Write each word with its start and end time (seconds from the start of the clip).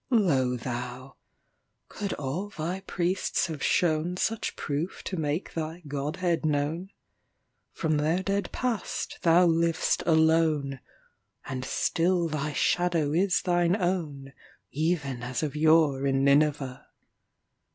Lo 0.09 0.55
thou! 0.57 1.15
could 1.87 2.11
all 2.13 2.49
thy 2.49 2.79
priests 2.79 3.45
have 3.45 3.59
shownSuch 3.59 4.55
proof 4.55 5.03
to 5.03 5.15
make 5.15 5.53
thy 5.53 5.81
godhead 5.87 6.43
known? 6.43 6.89
From 7.71 7.97
their 7.97 8.23
dead 8.23 8.51
Past 8.51 9.19
thou 9.21 9.45
liv'st 9.45 10.01
alone; 10.07 10.79
And 11.45 11.63
still 11.63 12.27
thy 12.27 12.51
shadow 12.51 13.13
is 13.13 13.43
thine 13.43 13.75
ownEven 13.75 15.21
as 15.21 15.43
of 15.43 15.55
yore 15.55 16.07
in 16.07 16.23
Nineveh. 16.23 16.87